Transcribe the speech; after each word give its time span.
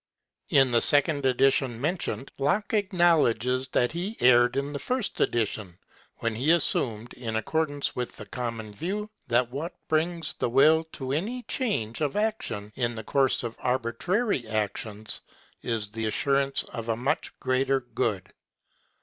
In 0.49 0.71
the 0.71 0.81
second 0.81 1.27
edition 1.27 1.79
mentioned, 1.79 2.31
Locke 2.39 2.73
acknowledges 2.73 3.67
that 3.67 3.91
he 3.91 4.17
erred 4.19 4.57
in 4.57 4.73
the 4.73 4.79
first 4.79 5.19
edition 5.21 5.77
when 6.15 6.33
he 6.33 6.49
assumed, 6.49 7.13
in 7.13 7.35
accordance 7.35 7.95
with 7.95 8.15
the 8.15 8.25
common 8.25 8.73
view, 8.73 9.11
that 9.27 9.51
what 9.51 9.75
brings 9.87 10.33
the 10.33 10.49
will 10.49 10.83
to 10.93 11.11
any 11.11 11.43
change 11.43 12.01
of 12.01 12.15
action 12.15 12.73
in 12.75 12.95
the 12.95 13.03
course 13.03 13.43
of 13.43 13.55
arbitrary 13.59 14.47
actions 14.47 15.21
is 15.61 15.91
the 15.91 16.07
assurance 16.07 16.63
of 16.73 16.89
a 16.89 16.95
much 16.95 17.39
greater 17.39 17.79
good. 17.81 18.33